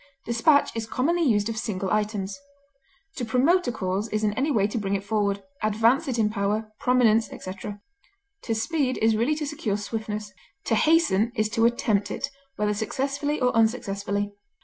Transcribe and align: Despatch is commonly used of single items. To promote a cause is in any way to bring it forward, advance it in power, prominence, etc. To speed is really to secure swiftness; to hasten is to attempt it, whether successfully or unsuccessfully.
Despatch 0.25 0.75
is 0.75 0.87
commonly 0.87 1.21
used 1.21 1.47
of 1.47 1.59
single 1.59 1.91
items. 1.91 2.35
To 3.17 3.23
promote 3.23 3.67
a 3.67 3.71
cause 3.71 4.09
is 4.09 4.23
in 4.23 4.33
any 4.33 4.49
way 4.49 4.65
to 4.65 4.79
bring 4.79 4.95
it 4.95 5.03
forward, 5.03 5.43
advance 5.61 6.07
it 6.07 6.17
in 6.17 6.31
power, 6.31 6.73
prominence, 6.79 7.31
etc. 7.31 7.79
To 8.41 8.55
speed 8.55 8.97
is 8.99 9.15
really 9.15 9.35
to 9.35 9.45
secure 9.45 9.77
swiftness; 9.77 10.33
to 10.63 10.73
hasten 10.73 11.31
is 11.35 11.49
to 11.49 11.67
attempt 11.67 12.09
it, 12.09 12.31
whether 12.55 12.73
successfully 12.73 13.39
or 13.39 13.51
unsuccessfully. 13.55 14.33